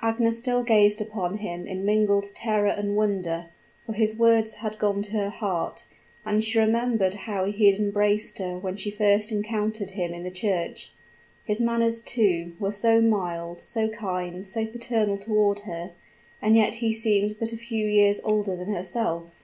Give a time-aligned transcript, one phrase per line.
[0.00, 3.46] Agnes still gazed upon him in mingled terror and wonder;
[3.84, 5.86] for his words had gone to her heart,
[6.24, 10.30] and she remembered how he had embraced her when she first encountered him in the
[10.30, 10.92] church.
[11.44, 15.90] His manners, too, were so mild, so kind, so paternal toward her;
[16.40, 19.42] and yet he seemed but a few years older than herself.